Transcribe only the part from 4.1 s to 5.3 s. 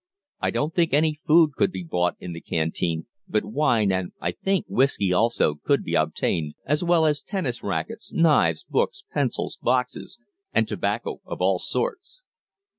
I think, whisky